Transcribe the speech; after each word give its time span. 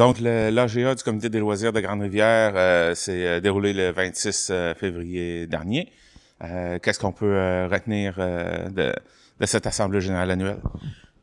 Donc, 0.00 0.18
l'AGA 0.18 0.94
du 0.94 1.02
Comité 1.02 1.28
des 1.28 1.40
loisirs 1.40 1.74
de 1.74 1.80
Grande-Rivière 1.80 2.96
s'est 2.96 3.38
déroulé 3.42 3.74
le 3.74 3.90
26 3.90 4.50
février 4.74 5.46
dernier. 5.46 5.92
Qu'est-ce 6.40 6.98
qu'on 6.98 7.12
peut 7.12 7.66
retenir 7.70 8.14
de 8.16 8.94
cette 9.44 9.66
Assemblée 9.66 10.00
générale 10.00 10.30
annuelle? 10.30 10.62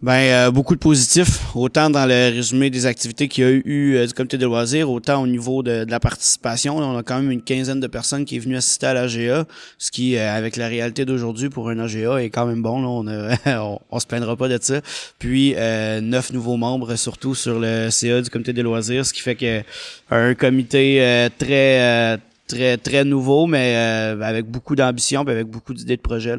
Ben 0.00 0.12
euh, 0.12 0.50
beaucoup 0.52 0.76
de 0.76 0.78
positifs, 0.78 1.56
autant 1.56 1.90
dans 1.90 2.06
le 2.06 2.32
résumé 2.32 2.70
des 2.70 2.86
activités 2.86 3.26
qu'il 3.26 3.42
y 3.42 3.46
a 3.48 3.50
eu 3.50 3.96
euh, 3.96 4.06
du 4.06 4.14
comité 4.14 4.38
de 4.38 4.46
loisirs, 4.46 4.88
autant 4.88 5.20
au 5.20 5.26
niveau 5.26 5.64
de, 5.64 5.84
la 5.88 5.98
participation. 5.98 6.76
on 6.76 6.96
a 6.96 7.02
quand 7.02 7.20
même 7.20 7.32
une 7.32 7.42
quinzaine 7.42 7.80
de 7.80 7.86
personnes 7.88 8.24
qui 8.24 8.36
est 8.36 8.38
venues 8.38 8.56
assister 8.56 8.86
à 8.86 8.94
l'AGA, 8.94 9.44
ce 9.76 9.90
qui, 9.90 10.16
euh, 10.16 10.32
avec 10.32 10.54
la 10.54 10.68
réalité 10.68 11.04
d'aujourd'hui 11.04 11.48
pour 11.48 11.68
un 11.68 11.80
AGA, 11.80 12.22
est 12.22 12.30
quand 12.30 12.46
même 12.46 12.62
bon. 12.62 13.02
Là. 13.02 13.36
On, 13.60 13.80
on, 13.90 13.98
se 13.98 14.06
plaindra 14.06 14.36
pas 14.36 14.46
de 14.46 14.58
ça. 14.62 14.80
Puis 15.18 15.54
neuf 15.54 16.32
nouveaux 16.32 16.56
membres, 16.56 16.94
surtout 16.94 17.34
sur 17.34 17.58
le 17.58 17.90
CA 17.90 18.20
du 18.20 18.30
comité 18.30 18.52
des 18.52 18.62
loisirs, 18.62 19.04
ce 19.04 19.12
qui 19.12 19.20
fait 19.20 19.34
que 19.34 19.62
un 20.10 20.34
comité 20.34 21.28
très 21.38 22.18
très 22.46 22.76
très 22.76 23.04
nouveau, 23.04 23.46
mais 23.46 23.74
avec 23.74 24.46
beaucoup 24.46 24.76
d'ambition, 24.76 25.22
avec 25.22 25.48
beaucoup 25.48 25.74
d'idées 25.74 25.96
de 25.96 26.02
projet. 26.02 26.36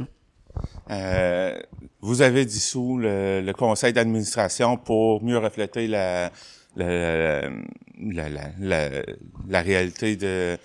Euh, 0.90 1.60
vous 2.02 2.22
avez 2.22 2.46
dissous 2.46 2.98
le, 2.98 3.42
le 3.42 3.54
conseil 3.54 3.94
d'administration 3.94 4.78
pour 4.78 5.24
mieux 5.24 5.38
refléter 5.38 5.88
la, 5.88 6.32
la, 6.76 7.42
la, 8.00 8.30
la, 8.60 8.90
la 9.48 9.62
réalité 9.62 10.16
de, 10.16 10.58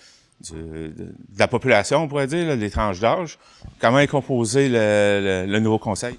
de, 0.51 0.93
la 1.39 1.49
population, 1.49 2.03
on 2.03 2.09
pourrait 2.09 2.27
dire, 2.27 2.55
les 2.57 2.71
tranches 2.71 3.01
d'âge. 3.01 3.39
Comment 3.81 3.99
est 3.99 4.07
composé 4.07 4.69
le, 4.69 5.45
le 5.49 5.61
nouveau 5.61 5.79
conseil? 5.79 6.19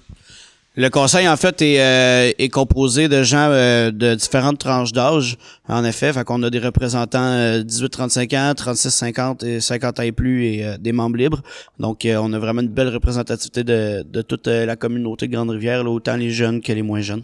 Le 0.78 0.90
conseil, 0.90 1.26
en 1.26 1.38
fait, 1.38 1.62
est, 1.62 1.80
euh, 1.80 2.32
est 2.38 2.50
composé 2.50 3.08
de 3.08 3.22
gens 3.22 3.48
euh, 3.50 3.90
de 3.90 4.14
différentes 4.14 4.58
tranches 4.58 4.92
d'âge, 4.92 5.38
en 5.68 5.82
effet. 5.86 6.12
Fait 6.12 6.22
qu'on 6.22 6.42
a 6.42 6.50
des 6.50 6.58
représentants 6.58 7.60
18-35 7.62 8.34
euh, 8.34 8.50
ans, 8.50 8.52
36-50 8.52 9.46
et 9.46 9.60
50 9.62 10.00
ans 10.00 10.02
et 10.02 10.12
plus 10.12 10.44
et 10.44 10.76
des 10.78 10.92
membres 10.92 11.16
libres. 11.16 11.40
Donc, 11.78 12.06
on 12.06 12.32
a 12.34 12.38
vraiment 12.38 12.60
une 12.60 12.68
belle 12.68 12.90
représentativité 12.90 13.64
de, 13.64 14.04
de 14.06 14.20
toute 14.20 14.48
la 14.48 14.76
communauté 14.76 15.28
de 15.28 15.32
Grande-Rivière, 15.32 15.90
autant 15.90 16.16
les 16.16 16.30
jeunes 16.30 16.60
que 16.60 16.72
les 16.72 16.82
moins 16.82 17.00
jeunes. 17.00 17.22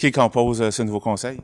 Qui 0.00 0.10
compose 0.12 0.70
ce 0.70 0.82
nouveau 0.82 0.98
conseil? 0.98 1.36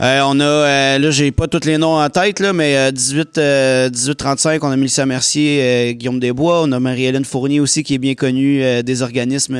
Euh, 0.00 0.22
on 0.24 0.40
a, 0.40 0.44
euh, 0.44 0.98
là, 0.98 1.10
j'ai 1.10 1.30
pas 1.30 1.46
tous 1.46 1.66
les 1.66 1.76
noms 1.76 2.00
en 2.00 2.08
tête, 2.08 2.40
là, 2.40 2.54
mais 2.54 2.90
18, 2.90 3.36
euh, 3.36 3.90
1835, 3.90 4.64
on 4.64 4.70
a 4.70 4.76
Mélissa 4.76 5.04
Mercier, 5.04 5.94
Guillaume 5.94 6.18
Desbois, 6.18 6.62
on 6.62 6.72
a 6.72 6.80
Marie-Hélène 6.80 7.26
Fournier 7.26 7.60
aussi, 7.60 7.82
qui 7.82 7.92
est 7.92 7.98
bien 7.98 8.14
connue 8.14 8.82
des 8.82 9.02
organismes 9.02 9.58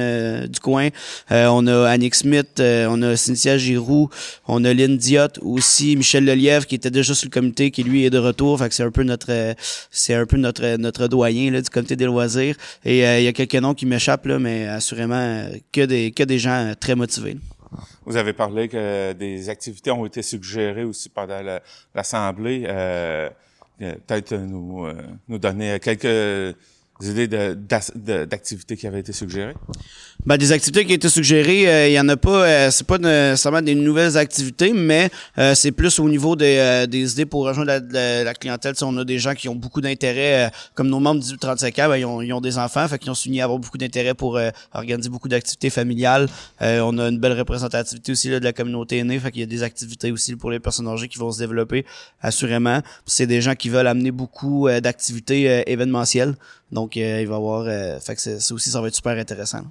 du 0.48 0.58
coin. 0.60 0.88
on 1.30 1.66
a 1.66 1.86
Annick 1.90 2.14
Smith, 2.14 2.60
on 2.60 3.02
a 3.02 3.16
Cynthia 3.16 3.58
Giroux, 3.58 4.08
on 4.48 4.64
a 4.64 4.72
Lynn 4.72 4.96
Diot 4.96 5.38
aussi, 5.42 5.94
Michel 5.94 6.24
Lelièvre, 6.24 6.66
qui 6.66 6.76
était 6.76 6.90
déjà 6.90 7.14
sur 7.14 7.26
le 7.26 7.30
comité, 7.30 7.70
qui 7.70 7.82
lui 7.82 8.06
est 8.06 8.10
de 8.10 8.18
retour. 8.18 8.58
Fait 8.58 8.70
que 8.70 8.74
c'est 8.74 8.84
un 8.84 8.90
peu 8.90 9.02
notre, 9.02 9.54
c'est 9.90 10.14
un 10.14 10.24
peu 10.24 10.38
notre, 10.38 10.76
notre 10.78 11.06
doyen, 11.06 11.50
là, 11.50 11.60
du 11.60 11.68
comité 11.68 11.96
des 11.96 12.06
loisirs. 12.06 12.56
Et 12.86 13.00
il 13.00 13.24
y 13.24 13.28
a 13.28 13.32
quelques 13.34 13.56
noms 13.56 13.74
qui 13.74 13.84
m'échappent, 13.84 14.24
là, 14.24 14.38
mais 14.38 14.66
assurément 14.66 15.44
que 15.72 15.82
des, 15.82 16.12
que 16.12 16.22
des 16.22 16.38
gens 16.38 16.72
très 16.80 16.94
motivés. 16.94 17.36
Vous 18.04 18.16
avez 18.16 18.32
parlé 18.32 18.68
que 18.68 19.12
des 19.12 19.48
activités 19.48 19.90
ont 19.90 20.06
été 20.06 20.22
suggérées 20.22 20.84
aussi 20.84 21.08
pendant 21.08 21.40
l'Assemblée. 21.94 22.64
Euh, 22.66 23.30
euh, 23.80 23.94
Peut-être 24.06 24.34
nous, 24.34 24.86
euh, 24.86 24.94
nous 25.28 25.38
donner 25.38 25.78
quelques 25.80 26.56
idées 27.10 27.28
d'activités 27.28 28.76
qui 28.76 28.86
avaient 28.86 29.00
été 29.00 29.12
suggérées? 29.12 29.54
Ben, 30.24 30.36
des 30.36 30.52
activités 30.52 30.84
qui 30.84 30.92
été 30.92 31.08
suggérées, 31.08 31.68
euh, 31.68 31.88
il 31.88 31.94
y 31.94 31.98
en 31.98 32.08
a 32.08 32.16
pas, 32.16 32.46
euh, 32.46 32.70
c'est 32.70 32.86
pas 32.86 32.98
nécessairement 32.98 33.60
des 33.60 33.74
nouvelles 33.74 34.16
activités, 34.16 34.72
mais 34.72 35.10
euh, 35.36 35.56
c'est 35.56 35.72
plus 35.72 35.98
au 35.98 36.08
niveau 36.08 36.36
des, 36.36 36.86
des 36.88 37.12
idées 37.12 37.26
pour 37.26 37.44
rejoindre 37.44 37.80
la, 37.90 38.22
la, 38.22 38.34
clientèle. 38.34 38.74
on 38.82 38.96
a 38.98 39.04
des 39.04 39.18
gens 39.18 39.34
qui 39.34 39.48
ont 39.48 39.56
beaucoup 39.56 39.80
d'intérêt, 39.80 40.52
comme 40.74 40.88
nos 40.88 41.00
membres 41.00 41.20
18-35 41.20 41.82
ans, 41.82 41.88
ben, 41.88 41.96
ils, 41.96 42.04
ont, 42.04 42.22
ils, 42.22 42.32
ont, 42.32 42.40
des 42.40 42.56
enfants, 42.56 42.86
fait 42.86 43.00
qu'ils 43.00 43.10
ont 43.10 43.16
souligné 43.16 43.42
avoir 43.42 43.58
beaucoup 43.58 43.78
d'intérêt 43.78 44.14
pour 44.14 44.38
organiser 44.72 45.08
beaucoup 45.08 45.28
d'activités 45.28 45.70
familiales. 45.70 46.28
on 46.60 46.98
a 46.98 47.08
une 47.08 47.18
belle 47.18 47.36
représentativité 47.36 48.12
aussi 48.12 48.28
là, 48.28 48.38
de 48.38 48.44
la 48.44 48.52
communauté 48.52 48.98
aînée, 48.98 49.18
fait 49.18 49.32
qu'il 49.32 49.40
y 49.40 49.44
a 49.44 49.46
des 49.46 49.64
activités 49.64 50.12
aussi 50.12 50.36
pour 50.36 50.52
les 50.52 50.60
personnes 50.60 50.86
âgées 50.86 51.08
qui 51.08 51.18
vont 51.18 51.32
se 51.32 51.40
développer, 51.40 51.84
assurément. 52.20 52.80
C'est 53.06 53.26
des 53.26 53.40
gens 53.40 53.56
qui 53.56 53.70
veulent 53.70 53.88
amener 53.88 54.12
beaucoup 54.12 54.68
d'activités 54.80 55.64
événementielles. 55.66 56.36
Donc, 56.70 56.91
il 56.96 57.26
va 57.26 57.34
y 57.34 57.36
avoir, 57.36 58.00
fait 58.00 58.14
que 58.14 58.20
c'est 58.20 58.52
aussi, 58.52 58.70
ça 58.70 58.80
va 58.80 58.88
être 58.88 58.94
super 58.94 59.16
intéressant. 59.18 59.62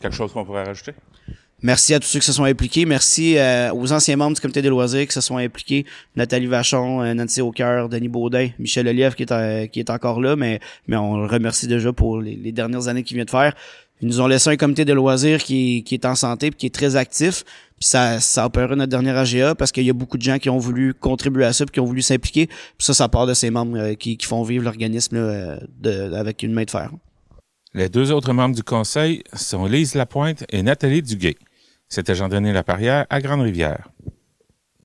Quelque 0.00 0.14
chose 0.14 0.32
qu'on 0.32 0.44
pourrait 0.44 0.64
rajouter? 0.64 0.94
Merci 1.60 1.92
à 1.92 1.98
tous 1.98 2.06
ceux 2.06 2.20
qui 2.20 2.26
se 2.26 2.32
sont 2.32 2.44
impliqués. 2.44 2.84
Merci 2.84 3.36
euh, 3.36 3.72
aux 3.74 3.92
anciens 3.92 4.14
membres 4.14 4.36
du 4.36 4.40
comité 4.40 4.62
des 4.62 4.68
loisirs 4.68 5.04
qui 5.04 5.12
se 5.12 5.20
sont 5.20 5.38
impliqués. 5.38 5.86
Nathalie 6.14 6.46
Vachon, 6.46 7.02
euh, 7.02 7.14
Nancy 7.14 7.40
Aucoeur, 7.40 7.88
Denis 7.88 8.06
Baudin, 8.06 8.50
Michel 8.60 8.86
Olive 8.86 9.16
qui 9.16 9.24
est, 9.24 9.32
euh, 9.32 9.66
qui 9.66 9.80
est 9.80 9.90
encore 9.90 10.20
là, 10.20 10.36
mais, 10.36 10.60
mais 10.86 10.96
on 10.96 11.16
le 11.16 11.26
remercie 11.26 11.66
déjà 11.66 11.92
pour 11.92 12.20
les, 12.20 12.52
dernières 12.52 12.86
années 12.86 13.02
qu'il 13.02 13.16
vient 13.16 13.24
de 13.24 13.30
faire. 13.30 13.54
Ils 14.00 14.08
nous 14.08 14.20
ont 14.20 14.26
laissé 14.26 14.50
un 14.50 14.56
comité 14.56 14.84
de 14.84 14.92
loisirs 14.92 15.42
qui, 15.42 15.82
qui 15.84 15.94
est 15.94 16.04
en 16.04 16.14
santé 16.14 16.46
et 16.46 16.50
qui 16.50 16.66
est 16.66 16.74
très 16.74 16.96
actif. 16.96 17.44
Puis 17.78 17.88
ça, 17.88 18.20
ça 18.20 18.44
a 18.44 18.46
opéré 18.46 18.76
notre 18.76 18.90
dernière 18.90 19.16
AGA 19.16 19.54
parce 19.54 19.72
qu'il 19.72 19.84
y 19.84 19.90
a 19.90 19.92
beaucoup 19.92 20.18
de 20.18 20.22
gens 20.22 20.38
qui 20.38 20.50
ont 20.50 20.58
voulu 20.58 20.94
contribuer 20.94 21.44
à 21.44 21.52
ça 21.52 21.64
puis 21.64 21.72
qui 21.72 21.80
ont 21.80 21.84
voulu 21.84 22.02
s'impliquer. 22.02 22.46
Puis 22.46 22.56
ça, 22.78 22.94
ça 22.94 23.08
part 23.08 23.26
de 23.26 23.34
ces 23.34 23.50
membres 23.50 23.94
qui, 23.94 24.16
qui 24.16 24.26
font 24.26 24.42
vivre 24.42 24.64
l'organisme 24.64 25.16
avec 25.84 26.42
une 26.42 26.52
main 26.52 26.64
de 26.64 26.70
fer. 26.70 26.90
Les 27.74 27.88
deux 27.88 28.12
autres 28.12 28.32
membres 28.32 28.54
du 28.54 28.62
conseil 28.62 29.22
sont 29.34 29.66
Lise 29.66 29.94
Lapointe 29.94 30.44
et 30.50 30.62
Nathalie 30.62 31.02
Duguay. 31.02 31.36
C'était 31.88 32.14
Jean-Denis 32.14 32.52
Laparrière 32.52 33.06
à 33.10 33.20
Grande-Rivière. 33.20 33.88